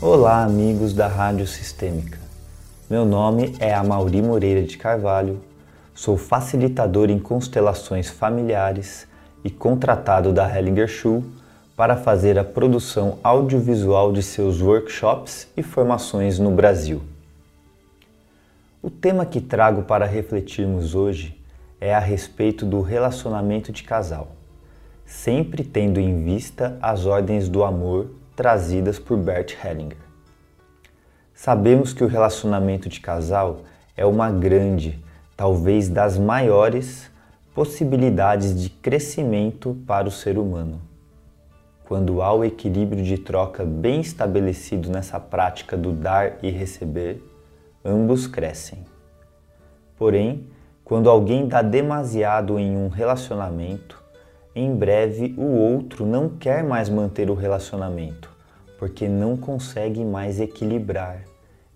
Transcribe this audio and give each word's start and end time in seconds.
Olá, 0.00 0.44
amigos 0.44 0.94
da 0.94 1.08
Rádio 1.08 1.44
Sistêmica. 1.44 2.20
Meu 2.88 3.04
nome 3.04 3.56
é 3.58 3.74
Amauri 3.74 4.22
Moreira 4.22 4.62
de 4.62 4.78
Carvalho, 4.78 5.40
sou 5.92 6.16
facilitador 6.16 7.10
em 7.10 7.18
constelações 7.18 8.08
familiares 8.08 9.08
e 9.42 9.50
contratado 9.50 10.32
da 10.32 10.56
Hellinger 10.56 10.86
Schul 10.86 11.24
para 11.76 11.96
fazer 11.96 12.38
a 12.38 12.44
produção 12.44 13.18
audiovisual 13.24 14.12
de 14.12 14.22
seus 14.22 14.62
workshops 14.62 15.48
e 15.56 15.64
formações 15.64 16.38
no 16.38 16.52
Brasil. 16.52 17.02
O 18.80 18.90
tema 18.90 19.26
que 19.26 19.40
trago 19.40 19.82
para 19.82 20.06
refletirmos 20.06 20.94
hoje 20.94 21.36
é 21.80 21.92
a 21.92 21.98
respeito 21.98 22.64
do 22.64 22.82
relacionamento 22.82 23.72
de 23.72 23.82
casal, 23.82 24.28
sempre 25.04 25.64
tendo 25.64 25.98
em 25.98 26.22
vista 26.22 26.78
as 26.80 27.04
ordens 27.04 27.48
do 27.48 27.64
amor 27.64 28.06
trazidas 28.38 29.00
por 29.00 29.18
Bert 29.18 29.56
Hellinger. 29.64 29.98
Sabemos 31.34 31.92
que 31.92 32.04
o 32.04 32.06
relacionamento 32.06 32.88
de 32.88 33.00
casal 33.00 33.62
é 33.96 34.06
uma 34.06 34.30
grande, 34.30 35.04
talvez 35.36 35.88
das 35.88 36.16
maiores, 36.16 37.10
possibilidades 37.52 38.54
de 38.62 38.70
crescimento 38.70 39.76
para 39.84 40.06
o 40.06 40.12
ser 40.12 40.38
humano. 40.38 40.80
Quando 41.84 42.22
há 42.22 42.32
o 42.32 42.44
equilíbrio 42.44 43.02
de 43.02 43.18
troca 43.18 43.64
bem 43.64 44.02
estabelecido 44.02 44.88
nessa 44.88 45.18
prática 45.18 45.76
do 45.76 45.90
dar 45.90 46.36
e 46.40 46.48
receber, 46.48 47.20
ambos 47.84 48.28
crescem. 48.28 48.86
Porém, 49.96 50.46
quando 50.84 51.10
alguém 51.10 51.48
dá 51.48 51.60
demasiado 51.60 52.56
em 52.56 52.76
um 52.76 52.86
relacionamento, 52.86 53.97
em 54.60 54.74
breve 54.74 55.34
o 55.38 55.46
outro 55.46 56.04
não 56.04 56.28
quer 56.28 56.64
mais 56.64 56.88
manter 56.88 57.30
o 57.30 57.34
relacionamento, 57.34 58.30
porque 58.78 59.08
não 59.08 59.36
consegue 59.36 60.04
mais 60.04 60.40
equilibrar 60.40 61.22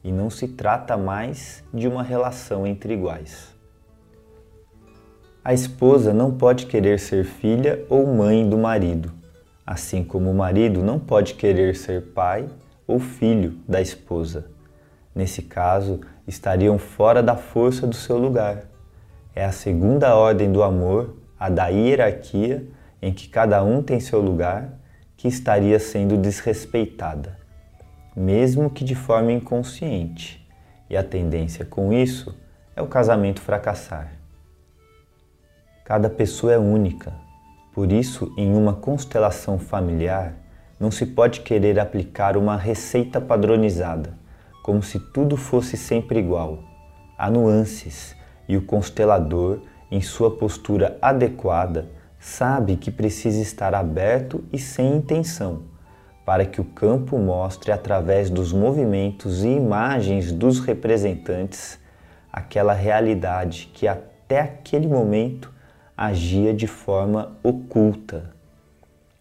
e 0.02 0.10
não 0.10 0.28
se 0.28 0.48
trata 0.48 0.96
mais 0.96 1.62
de 1.72 1.86
uma 1.86 2.02
relação 2.02 2.66
entre 2.66 2.94
iguais. 2.94 3.54
A 5.44 5.54
esposa 5.54 6.12
não 6.12 6.32
pode 6.32 6.66
querer 6.66 6.98
ser 6.98 7.24
filha 7.24 7.84
ou 7.88 8.06
mãe 8.06 8.48
do 8.48 8.58
marido, 8.58 9.12
assim 9.66 10.02
como 10.02 10.30
o 10.30 10.34
marido 10.34 10.82
não 10.82 10.98
pode 10.98 11.34
querer 11.34 11.76
ser 11.76 12.12
pai 12.12 12.48
ou 12.86 12.98
filho 12.98 13.58
da 13.66 13.80
esposa. 13.80 14.46
Nesse 15.14 15.42
caso, 15.42 16.00
estariam 16.26 16.78
fora 16.78 17.22
da 17.22 17.36
força 17.36 17.86
do 17.86 17.94
seu 17.94 18.18
lugar. 18.18 18.64
É 19.34 19.44
a 19.44 19.52
segunda 19.52 20.14
ordem 20.14 20.50
do 20.50 20.62
amor 20.62 21.21
a 21.42 21.48
da 21.48 21.66
hierarquia 21.66 22.64
em 23.02 23.12
que 23.12 23.28
cada 23.28 23.64
um 23.64 23.82
tem 23.82 23.98
seu 23.98 24.20
lugar, 24.20 24.78
que 25.16 25.26
estaria 25.26 25.76
sendo 25.80 26.16
desrespeitada, 26.16 27.36
mesmo 28.14 28.70
que 28.70 28.84
de 28.84 28.94
forma 28.94 29.32
inconsciente, 29.32 30.48
e 30.88 30.96
a 30.96 31.02
tendência 31.02 31.64
com 31.64 31.92
isso 31.92 32.32
é 32.76 32.80
o 32.80 32.86
casamento 32.86 33.40
fracassar. 33.40 34.12
Cada 35.84 36.08
pessoa 36.08 36.52
é 36.52 36.58
única, 36.58 37.12
por 37.74 37.90
isso, 37.90 38.32
em 38.38 38.54
uma 38.54 38.74
constelação 38.74 39.58
familiar, 39.58 40.34
não 40.78 40.92
se 40.92 41.06
pode 41.06 41.40
querer 41.40 41.80
aplicar 41.80 42.36
uma 42.36 42.56
receita 42.56 43.20
padronizada, 43.20 44.16
como 44.62 44.80
se 44.80 45.00
tudo 45.00 45.36
fosse 45.36 45.76
sempre 45.76 46.20
igual. 46.20 46.60
Há 47.18 47.28
nuances 47.28 48.14
e 48.48 48.56
o 48.56 48.62
constelador, 48.62 49.60
em 49.92 50.00
sua 50.00 50.30
postura 50.30 50.96
adequada, 51.02 51.86
sabe 52.18 52.76
que 52.76 52.90
precisa 52.90 53.42
estar 53.42 53.74
aberto 53.74 54.42
e 54.50 54.58
sem 54.58 54.96
intenção, 54.96 55.64
para 56.24 56.46
que 56.46 56.62
o 56.62 56.64
campo 56.64 57.18
mostre 57.18 57.70
através 57.70 58.30
dos 58.30 58.54
movimentos 58.54 59.44
e 59.44 59.48
imagens 59.48 60.32
dos 60.32 60.60
representantes 60.60 61.78
aquela 62.32 62.72
realidade 62.72 63.70
que 63.74 63.86
até 63.86 64.40
aquele 64.40 64.88
momento 64.88 65.52
agia 65.94 66.54
de 66.54 66.66
forma 66.66 67.36
oculta. 67.42 68.30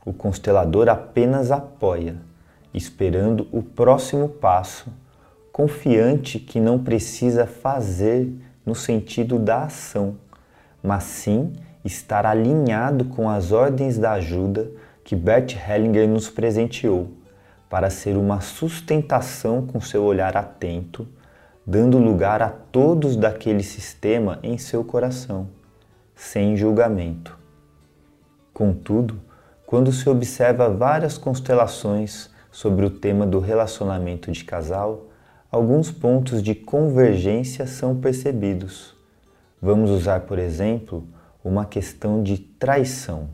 O 0.05 0.13
constelador 0.13 0.87
apenas 0.87 1.51
apoia, 1.51 2.15
esperando 2.73 3.45
o 3.51 3.61
próximo 3.61 4.29
passo, 4.29 4.89
confiante 5.51 6.39
que 6.39 6.61
não 6.61 6.79
precisa 6.81 7.45
fazer 7.45 8.31
no 8.65 8.73
sentido 8.73 9.37
da 9.37 9.63
ação, 9.63 10.15
mas 10.83 11.03
sim 11.03 11.53
estar 11.83 12.25
alinhado 12.25 13.05
com 13.05 13.29
as 13.29 13.51
ordens 13.51 13.97
da 13.97 14.13
ajuda 14.13 14.71
que 15.03 15.15
Bert 15.15 15.55
Hellinger 15.55 16.07
nos 16.07 16.29
presenteou, 16.29 17.11
para 17.69 17.89
ser 17.89 18.17
uma 18.17 18.41
sustentação 18.41 19.65
com 19.65 19.79
seu 19.79 20.03
olhar 20.03 20.35
atento, 20.35 21.07
dando 21.65 21.97
lugar 21.97 22.41
a 22.41 22.49
todos 22.49 23.15
daquele 23.15 23.63
sistema 23.63 24.39
em 24.43 24.57
seu 24.57 24.83
coração, 24.83 25.47
sem 26.15 26.55
julgamento. 26.57 27.37
Contudo, 28.53 29.19
quando 29.65 29.91
se 29.91 30.09
observa 30.09 30.69
várias 30.69 31.17
constelações 31.17 32.29
sobre 32.51 32.85
o 32.85 32.89
tema 32.89 33.25
do 33.25 33.39
relacionamento 33.39 34.31
de 34.31 34.43
casal, 34.43 35.07
alguns 35.49 35.89
pontos 35.89 36.43
de 36.43 36.53
convergência 36.53 37.65
são 37.65 37.95
percebidos. 37.95 39.00
Vamos 39.61 39.91
usar, 39.91 40.22
por 40.22 40.39
exemplo, 40.39 41.07
uma 41.44 41.66
questão 41.66 42.23
de 42.23 42.39
traição. 42.39 43.29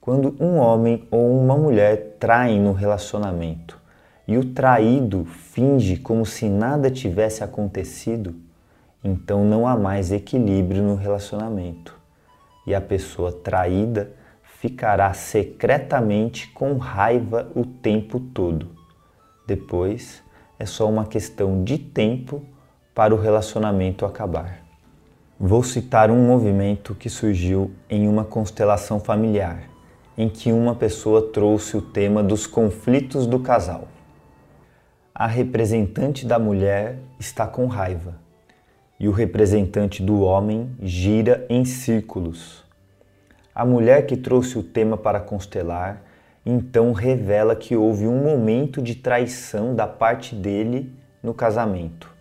Quando 0.00 0.36
um 0.38 0.58
homem 0.58 1.08
ou 1.10 1.36
uma 1.40 1.56
mulher 1.56 2.16
traem 2.20 2.60
no 2.60 2.72
relacionamento 2.72 3.80
e 4.28 4.38
o 4.38 4.54
traído 4.54 5.24
finge 5.24 5.96
como 5.96 6.24
se 6.24 6.48
nada 6.48 6.88
tivesse 6.88 7.42
acontecido, 7.42 8.36
então 9.02 9.44
não 9.44 9.66
há 9.66 9.76
mais 9.76 10.12
equilíbrio 10.12 10.84
no 10.84 10.94
relacionamento 10.94 11.98
e 12.64 12.72
a 12.72 12.80
pessoa 12.80 13.32
traída 13.32 14.12
ficará 14.60 15.12
secretamente 15.14 16.48
com 16.52 16.76
raiva 16.76 17.50
o 17.56 17.64
tempo 17.64 18.20
todo. 18.20 18.68
Depois, 19.48 20.22
é 20.60 20.64
só 20.64 20.88
uma 20.88 21.06
questão 21.06 21.64
de 21.64 21.76
tempo 21.76 22.44
para 22.94 23.12
o 23.12 23.18
relacionamento 23.18 24.06
acabar. 24.06 24.67
Vou 25.40 25.62
citar 25.62 26.10
um 26.10 26.26
movimento 26.26 26.96
que 26.96 27.08
surgiu 27.08 27.70
em 27.88 28.08
uma 28.08 28.24
constelação 28.24 28.98
familiar, 28.98 29.70
em 30.16 30.28
que 30.28 30.50
uma 30.50 30.74
pessoa 30.74 31.30
trouxe 31.30 31.76
o 31.76 31.80
tema 31.80 32.24
dos 32.24 32.44
conflitos 32.44 33.24
do 33.24 33.38
casal. 33.38 33.86
A 35.14 35.28
representante 35.28 36.26
da 36.26 36.40
mulher 36.40 36.98
está 37.20 37.46
com 37.46 37.66
raiva 37.66 38.16
e 38.98 39.06
o 39.06 39.12
representante 39.12 40.02
do 40.02 40.22
homem 40.22 40.74
gira 40.82 41.46
em 41.48 41.64
círculos. 41.64 42.64
A 43.54 43.64
mulher 43.64 44.06
que 44.06 44.16
trouxe 44.16 44.58
o 44.58 44.62
tema 44.64 44.96
para 44.96 45.20
constelar 45.20 46.02
então 46.44 46.90
revela 46.90 47.54
que 47.54 47.76
houve 47.76 48.08
um 48.08 48.24
momento 48.24 48.82
de 48.82 48.96
traição 48.96 49.72
da 49.72 49.86
parte 49.86 50.34
dele 50.34 50.92
no 51.22 51.32
casamento. 51.32 52.12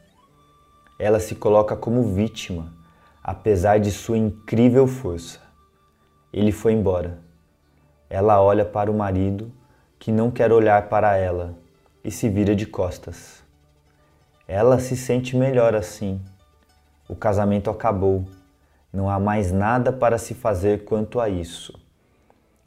Ela 1.00 1.20
se 1.20 1.34
coloca 1.34 1.76
como 1.76 2.14
vítima, 2.14 2.77
apesar 3.28 3.78
de 3.78 3.92
sua 3.92 4.18
incrível 4.18 4.88
força. 4.88 5.42
Ele 6.32 6.54
foi 6.54 6.72
embora. 6.72 7.20
Ela 8.10 8.42
olha 8.42 8.64
para 8.64 8.90
o 8.90 8.94
marido, 8.94 9.52
que 10.00 10.14
não 10.14 10.32
quer 10.32 10.50
olhar 10.54 10.88
para 10.88 11.18
ela, 11.18 11.54
e 12.06 12.10
se 12.10 12.30
vira 12.30 12.56
de 12.56 12.66
costas. 12.66 13.44
Ela 14.48 14.80
se 14.80 14.96
sente 14.96 15.36
melhor 15.36 15.76
assim. 15.76 16.22
O 17.10 17.18
casamento 17.18 17.70
acabou. 17.70 18.24
Não 18.94 19.10
há 19.10 19.20
mais 19.20 19.52
nada 19.52 19.92
para 19.92 20.18
se 20.18 20.34
fazer 20.34 20.86
quanto 20.86 21.20
a 21.20 21.28
isso. 21.28 21.78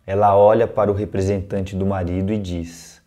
Ela 0.06 0.36
olha 0.36 0.66
para 0.66 0.90
o 0.90 0.94
representante 0.94 1.74
do 1.74 1.86
marido 1.86 2.34
e 2.34 2.38
diz: 2.38 3.00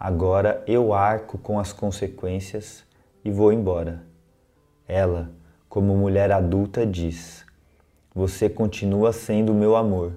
Agora 0.00 0.64
eu 0.66 0.94
arco 0.94 1.36
com 1.36 1.60
as 1.60 1.70
consequências 1.70 2.82
e 3.22 3.30
vou 3.30 3.52
embora. 3.52 4.04
Ela, 4.86 5.30
como 5.68 5.96
mulher 5.96 6.32
adulta, 6.32 6.86
diz: 6.86 7.44
Você 8.14 8.48
continua 8.48 9.12
sendo 9.12 9.52
meu 9.52 9.76
amor, 9.76 10.12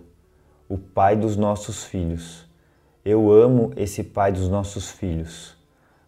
o 0.70 0.78
pai 0.78 1.16
dos 1.16 1.36
nossos 1.36 1.84
filhos. 1.84 2.50
Eu 3.04 3.32
amo 3.32 3.74
esse 3.76 4.04
pai 4.04 4.32
dos 4.32 4.48
nossos 4.48 4.92
filhos, 4.92 5.58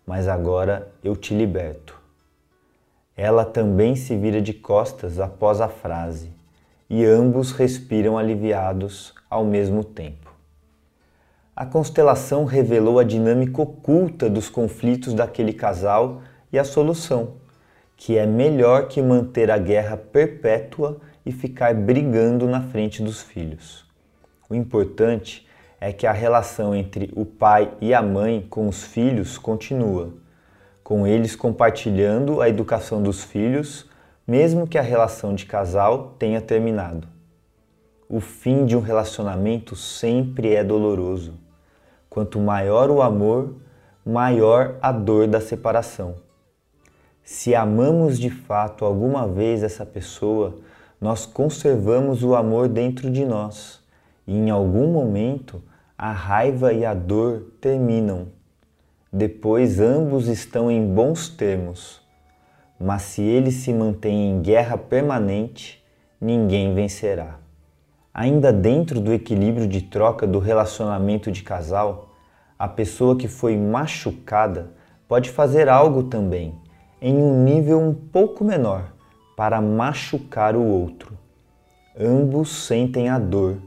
mas 0.05 0.27
agora 0.27 0.91
eu 1.03 1.15
te 1.15 1.33
liberto. 1.33 1.99
Ela 3.17 3.43
também 3.43 3.95
se 3.95 4.15
vira 4.15 4.41
de 4.41 4.53
costas 4.53 5.19
após 5.19 5.59
a 5.59 5.67
frase 5.67 6.31
e 6.89 7.05
ambos 7.05 7.51
respiram 7.51 8.17
aliviados 8.17 9.13
ao 9.29 9.43
mesmo 9.43 9.83
tempo. 9.83 10.31
A 11.55 11.65
constelação 11.65 12.45
revelou 12.45 12.97
a 12.97 13.03
dinâmica 13.03 13.61
oculta 13.61 14.29
dos 14.29 14.49
conflitos 14.49 15.13
daquele 15.13 15.53
casal 15.53 16.21
e 16.51 16.57
a 16.57 16.63
solução, 16.63 17.33
que 17.95 18.17
é 18.17 18.25
melhor 18.25 18.87
que 18.87 19.01
manter 19.01 19.49
a 19.49 19.57
guerra 19.57 19.97
perpétua 19.97 20.99
e 21.25 21.31
ficar 21.31 21.73
brigando 21.73 22.47
na 22.47 22.61
frente 22.61 23.01
dos 23.01 23.21
filhos. 23.21 23.85
O 24.49 24.55
importante 24.55 25.47
é 25.79 25.91
que 25.91 26.07
a 26.07 26.11
relação 26.11 26.75
entre 26.75 27.11
o 27.15 27.25
pai 27.25 27.73
e 27.81 27.93
a 27.93 28.01
mãe 28.01 28.45
com 28.49 28.67
os 28.67 28.83
filhos 28.83 29.37
continua, 29.37 30.13
com 30.83 31.07
eles 31.07 31.35
compartilhando 31.35 32.41
a 32.41 32.49
educação 32.49 33.01
dos 33.01 33.23
filhos, 33.23 33.89
mesmo 34.25 34.67
que 34.67 34.77
a 34.77 34.81
relação 34.81 35.35
de 35.35 35.45
casal 35.45 36.15
tenha 36.17 36.41
terminado. 36.41 37.07
O 38.07 38.19
fim 38.19 38.65
de 38.65 38.77
um 38.77 38.79
relacionamento 38.79 39.75
sempre 39.75 40.53
é 40.53 40.63
doloroso. 40.63 41.33
Quanto 42.09 42.39
maior 42.39 42.89
o 42.89 43.01
amor, 43.01 43.55
maior 44.05 44.75
a 44.81 44.91
dor 44.91 45.27
da 45.27 45.41
separação. 45.41 46.15
Se 47.23 47.55
amamos 47.55 48.19
de 48.19 48.29
fato 48.29 48.83
alguma 48.83 49.25
vez 49.25 49.63
essa 49.63 49.85
pessoa, 49.85 50.59
nós 50.99 51.25
conservamos 51.25 52.21
o 52.21 52.35
amor 52.35 52.67
dentro 52.67 53.09
de 53.09 53.23
nós 53.23 53.81
e 54.27 54.35
em 54.35 54.49
algum 54.49 54.91
momento 54.91 55.63
a 55.97 56.11
raiva 56.11 56.73
e 56.73 56.85
a 56.85 56.93
dor 56.93 57.53
terminam. 57.61 58.27
Depois 59.11 59.79
ambos 59.79 60.27
estão 60.27 60.69
em 60.69 60.85
bons 60.85 61.29
termos. 61.29 62.01
Mas 62.77 63.03
se 63.03 63.21
eles 63.21 63.55
se 63.55 63.71
mantêm 63.71 64.31
em 64.31 64.41
guerra 64.41 64.77
permanente, 64.77 65.81
ninguém 66.19 66.73
vencerá. 66.73 67.39
Ainda 68.13 68.51
dentro 68.51 68.99
do 68.99 69.13
equilíbrio 69.13 69.65
de 69.65 69.81
troca 69.81 70.27
do 70.27 70.39
relacionamento 70.39 71.31
de 71.31 71.41
casal, 71.41 72.09
a 72.59 72.67
pessoa 72.67 73.15
que 73.15 73.29
foi 73.29 73.55
machucada 73.55 74.71
pode 75.07 75.29
fazer 75.29 75.69
algo 75.69 76.03
também, 76.03 76.61
em 77.03 77.17
um 77.17 77.43
nível 77.43 77.81
um 77.81 77.93
pouco 77.93 78.45
menor, 78.45 78.93
para 79.35 79.59
machucar 79.59 80.55
o 80.55 80.63
outro. 80.63 81.11
Ambos 81.99 82.65
sentem 82.65 83.09
a 83.09 83.19
dor 83.19 83.57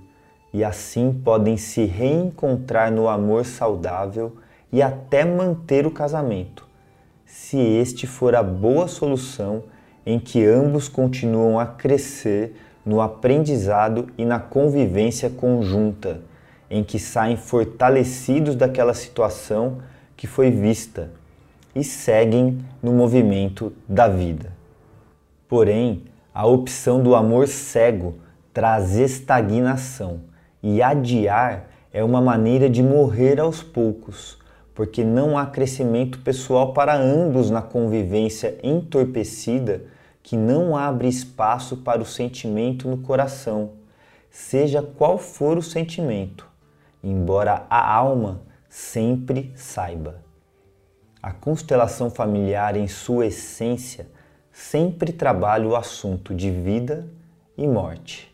e 0.55 0.65
assim 0.65 1.13
podem 1.23 1.59
se 1.59 1.85
reencontrar 1.85 2.91
no 2.91 3.07
amor 3.07 3.45
saudável 3.45 4.39
e 4.73 4.81
até 4.81 5.23
manter 5.23 5.87
o 5.87 5.91
casamento, 5.91 6.67
se 7.27 7.59
este 7.59 8.07
for 8.07 8.35
a 8.35 8.43
boa 8.43 8.89
solução 8.89 9.65
em 10.07 10.19
que 10.19 10.43
ambos 10.43 10.89
continuam 10.89 11.61
a 11.61 11.67
crescer 11.67 12.57
no 12.87 13.03
aprendizado 13.03 14.09
e 14.17 14.25
na 14.25 14.41
convivência 14.41 15.29
conjunta, 15.29 16.23
em 16.71 16.83
que 16.83 16.99
saem 16.99 17.37
fortalecidos 17.37 18.57
daquela 18.57 18.95
situação 18.95 19.83
que 20.17 20.27
foi 20.27 20.51
vista 20.51 21.11
e 21.77 21.85
seguem 21.85 22.65
no 22.83 22.91
movimento 22.91 23.71
da 23.87 24.09
vida. 24.09 24.51
Porém, 25.47 26.05
a 26.33 26.47
opção 26.47 27.03
do 27.03 27.15
amor 27.15 27.47
cego 27.47 28.15
traz 28.51 28.97
estagnação 28.97 30.21
e 30.63 30.83
adiar 30.83 31.69
é 31.93 32.03
uma 32.03 32.21
maneira 32.21 32.71
de 32.71 32.83
morrer 32.83 33.39
aos 33.39 33.63
poucos, 33.63 34.39
porque 34.75 35.05
não 35.05 35.37
há 35.37 35.45
crescimento 35.45 36.21
pessoal 36.21 36.73
para 36.73 36.97
ambos 36.97 37.51
na 37.51 37.61
convivência 37.61 38.59
entorpecida 38.63 39.85
que 40.23 40.37
não 40.37 40.75
abre 40.75 41.09
espaço 41.09 41.77
para 41.77 42.01
o 42.01 42.07
sentimento 42.07 42.89
no 42.89 42.97
coração, 42.97 43.73
seja 44.31 44.83
qual 44.83 45.19
for 45.19 45.59
o 45.59 45.63
sentimento, 45.63 46.49
embora 47.05 47.67
a 47.69 47.95
alma 47.95 48.41
sempre 48.69 49.53
saiba. 49.55 50.26
A 51.27 51.33
constelação 51.33 52.09
familiar, 52.09 52.77
em 52.77 52.87
sua 52.87 53.27
essência, 53.27 54.07
sempre 54.53 55.11
trabalha 55.13 55.67
o 55.67 55.75
assunto 55.75 56.33
de 56.33 56.53
vida 56.53 57.05
e 57.59 57.67
morte. 57.67 58.33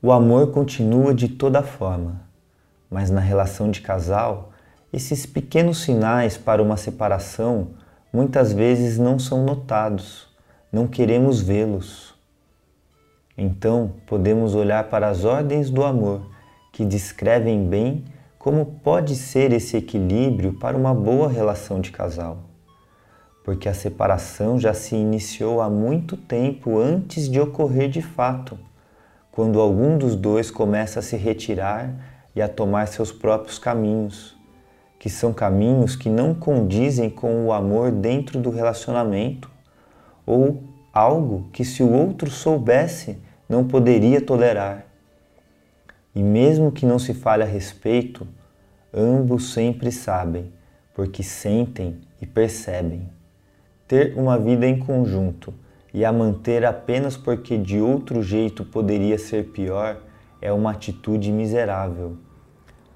O 0.00 0.10
amor 0.10 0.50
continua 0.50 1.14
de 1.14 1.28
toda 1.28 1.62
forma, 1.62 2.22
mas 2.90 3.10
na 3.10 3.20
relação 3.20 3.70
de 3.70 3.82
casal, 3.82 4.50
esses 4.90 5.26
pequenos 5.26 5.82
sinais 5.82 6.38
para 6.38 6.62
uma 6.62 6.78
separação 6.78 7.72
muitas 8.10 8.54
vezes 8.54 8.96
não 8.96 9.18
são 9.18 9.44
notados, 9.44 10.28
não 10.72 10.86
queremos 10.86 11.42
vê-los. 11.42 12.14
Então, 13.36 13.92
podemos 14.06 14.54
olhar 14.54 14.84
para 14.84 15.06
as 15.06 15.22
ordens 15.22 15.68
do 15.68 15.84
amor 15.84 16.30
que 16.72 16.82
descrevem 16.82 17.68
bem 17.68 18.06
como 18.42 18.66
pode 18.66 19.14
ser 19.14 19.52
esse 19.52 19.76
equilíbrio 19.76 20.54
para 20.54 20.76
uma 20.76 20.92
boa 20.92 21.28
relação 21.28 21.80
de 21.80 21.92
casal. 21.92 22.38
Porque 23.44 23.68
a 23.68 23.74
separação 23.74 24.58
já 24.58 24.74
se 24.74 24.96
iniciou 24.96 25.60
há 25.60 25.70
muito 25.70 26.16
tempo 26.16 26.76
antes 26.76 27.28
de 27.28 27.40
ocorrer 27.40 27.88
de 27.88 28.02
fato 28.02 28.58
quando 29.30 29.60
algum 29.60 29.96
dos 29.96 30.16
dois 30.16 30.50
começa 30.50 30.98
a 30.98 31.02
se 31.02 31.16
retirar 31.16 31.94
e 32.34 32.42
a 32.42 32.48
tomar 32.48 32.88
seus 32.88 33.12
próprios 33.12 33.60
caminhos, 33.60 34.36
que 34.98 35.08
são 35.08 35.32
caminhos 35.32 35.94
que 35.94 36.10
não 36.10 36.34
condizem 36.34 37.08
com 37.08 37.46
o 37.46 37.52
amor 37.52 37.92
dentro 37.92 38.40
do 38.40 38.50
relacionamento, 38.50 39.48
ou 40.26 40.64
algo 40.92 41.48
que, 41.52 41.64
se 41.64 41.80
o 41.80 41.92
outro 41.92 42.28
soubesse, 42.28 43.18
não 43.48 43.62
poderia 43.68 44.20
tolerar. 44.20 44.91
E 46.14 46.22
mesmo 46.22 46.70
que 46.70 46.84
não 46.84 46.98
se 46.98 47.14
fale 47.14 47.42
a 47.42 47.46
respeito, 47.46 48.26
ambos 48.92 49.52
sempre 49.52 49.90
sabem, 49.90 50.52
porque 50.94 51.22
sentem 51.22 52.00
e 52.20 52.26
percebem. 52.26 53.08
Ter 53.88 54.14
uma 54.16 54.38
vida 54.38 54.66
em 54.66 54.78
conjunto 54.78 55.54
e 55.92 56.04
a 56.04 56.12
manter 56.12 56.64
apenas 56.64 57.16
porque 57.16 57.56
de 57.56 57.80
outro 57.80 58.22
jeito 58.22 58.64
poderia 58.64 59.18
ser 59.18 59.48
pior 59.48 59.98
é 60.40 60.52
uma 60.52 60.72
atitude 60.72 61.30
miserável. 61.30 62.16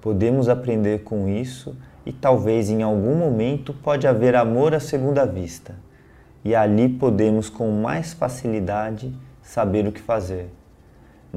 Podemos 0.01 0.49
aprender 0.49 1.03
com 1.03 1.27
isso 1.27 1.75
e 2.05 2.11
talvez 2.11 2.69
em 2.69 2.83
algum 2.83 3.15
momento 3.15 3.73
pode 3.73 4.07
haver 4.07 4.35
amor 4.35 4.73
à 4.73 4.79
segunda 4.79 5.25
vista. 5.25 5.75
E 6.43 6.55
ali 6.55 6.87
podemos 6.87 7.49
com 7.49 7.69
mais 7.81 8.13
facilidade 8.13 9.13
saber 9.41 9.87
o 9.87 9.91
que 9.91 10.01
fazer. 10.01 10.49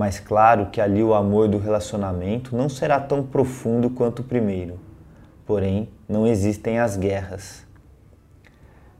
Mas 0.01 0.19
claro 0.19 0.71
que 0.71 0.81
ali 0.81 1.03
o 1.03 1.13
amor 1.13 1.47
do 1.47 1.59
relacionamento 1.59 2.57
não 2.57 2.71
será 2.71 2.99
tão 2.99 3.23
profundo 3.23 3.91
quanto 3.91 4.21
o 4.21 4.25
primeiro. 4.25 4.81
Porém, 5.45 5.91
não 6.09 6.27
existem 6.27 6.79
as 6.79 6.97
guerras. 6.97 7.67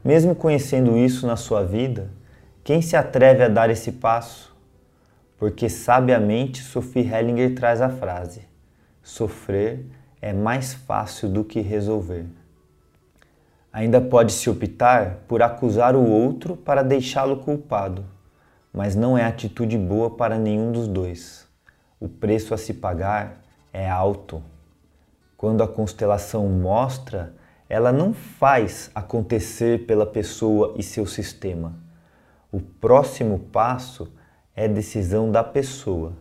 Mesmo 0.05 0.35
conhecendo 0.35 0.95
isso 0.95 1.25
na 1.25 1.35
sua 1.35 1.63
vida, 1.63 2.11
quem 2.63 2.83
se 2.83 2.95
atreve 2.95 3.41
a 3.43 3.47
dar 3.47 3.71
esse 3.71 3.93
passo? 3.93 4.55
Porque 5.39 5.69
sabiamente 5.69 6.61
Sophie 6.61 7.11
Hellinger 7.11 7.55
traz 7.55 7.81
a 7.81 7.89
frase: 7.89 8.43
sofrer 9.01 9.83
é 10.21 10.31
mais 10.31 10.75
fácil 10.75 11.29
do 11.29 11.43
que 11.43 11.61
resolver. 11.61 12.27
Ainda 13.73 13.99
pode-se 13.99 14.47
optar 14.51 15.21
por 15.27 15.41
acusar 15.41 15.95
o 15.95 16.07
outro 16.07 16.55
para 16.55 16.83
deixá-lo 16.83 17.37
culpado, 17.37 18.05
mas 18.73 18.95
não 18.95 19.17
é 19.17 19.23
atitude 19.23 19.77
boa 19.77 20.09
para 20.09 20.37
nenhum 20.37 20.71
dos 20.71 20.87
dois. 20.87 21.47
O 21.99 22.07
preço 22.07 22.53
a 22.53 22.57
se 22.57 22.73
pagar 22.73 23.41
é 23.71 23.89
alto. 23.89 24.41
Quando 25.37 25.63
a 25.63 25.67
constelação 25.67 26.47
mostra, 26.47 27.33
ela 27.67 27.91
não 27.91 28.13
faz 28.13 28.91
acontecer 28.93 29.85
pela 29.85 30.05
pessoa 30.05 30.75
e 30.77 30.83
seu 30.83 31.05
sistema 31.05 31.81
o 32.51 32.59
próximo 32.59 33.39
passo 33.39 34.11
é 34.53 34.67
decisão 34.67 35.31
da 35.31 35.43
pessoa. 35.43 36.13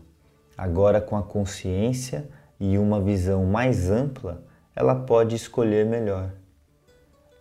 Agora, 0.57 1.01
com 1.01 1.17
a 1.17 1.23
consciência 1.23 2.29
e 2.59 2.79
uma 2.79 3.01
visão 3.01 3.45
mais 3.45 3.91
ampla, 3.91 4.45
ela 4.77 4.95
pode 4.95 5.35
escolher 5.35 5.85
melhor. 5.85 6.31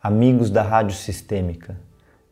Amigos 0.02 0.50
da 0.50 0.64
Rádio 0.64 0.96
Sistêmica, 0.96 1.80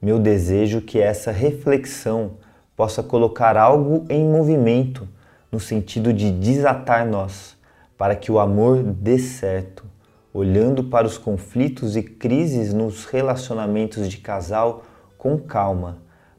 meu 0.02 0.18
desejo 0.18 0.80
é 0.80 0.82
que 0.82 1.00
essa 1.00 1.32
reflexão 1.32 2.38
possa 2.78 3.02
colocar 3.02 3.58
algo 3.58 4.06
em 4.08 4.24
movimento 4.24 5.08
no 5.52 5.60
sentido 5.60 6.14
de 6.14 6.32
desatar 6.32 7.08
nós, 7.08 7.58
para 7.98 8.16
que 8.16 8.32
o 8.32 8.40
amor 8.40 8.84
dê 8.84 9.18
certo, 9.18 9.84
olhando 10.32 10.84
para 10.84 11.08
os 11.08 11.18
conflitos 11.18 11.96
e 11.98 12.04
crises 12.04 12.76
nos 12.76 13.06
relacionamentos 13.06 14.08
de 14.08 14.18
casal 14.18 14.84
com 15.18 15.40
calma 15.40 15.98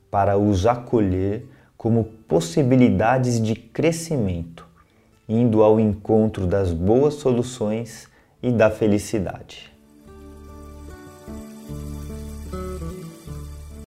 para 0.08 0.38
os 0.38 0.64
acolher 0.64 1.44
como 1.76 2.04
possibilidades 2.04 3.42
de 3.42 3.56
crescimento, 3.56 4.64
indo 5.28 5.62
ao 5.64 5.80
encontro 5.80 6.46
das 6.46 6.72
boas 6.72 7.14
soluções 7.14 8.08
e 8.40 8.52
da 8.52 8.70
felicidade. 8.70 9.76